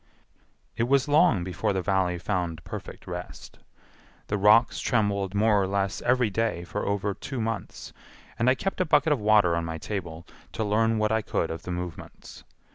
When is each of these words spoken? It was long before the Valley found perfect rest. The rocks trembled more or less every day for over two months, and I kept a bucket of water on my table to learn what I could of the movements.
It 0.75 0.87
was 0.87 1.07
long 1.07 1.43
before 1.43 1.73
the 1.73 1.83
Valley 1.83 2.17
found 2.17 2.63
perfect 2.63 3.05
rest. 3.05 3.59
The 4.29 4.37
rocks 4.39 4.79
trembled 4.79 5.35
more 5.35 5.61
or 5.61 5.67
less 5.67 6.01
every 6.01 6.31
day 6.31 6.63
for 6.63 6.87
over 6.87 7.13
two 7.13 7.39
months, 7.39 7.93
and 8.39 8.49
I 8.49 8.55
kept 8.55 8.81
a 8.81 8.85
bucket 8.85 9.13
of 9.13 9.19
water 9.21 9.55
on 9.55 9.63
my 9.63 9.77
table 9.77 10.25
to 10.53 10.63
learn 10.63 10.97
what 10.97 11.11
I 11.11 11.21
could 11.21 11.51
of 11.51 11.61
the 11.61 11.71
movements. 11.71 12.43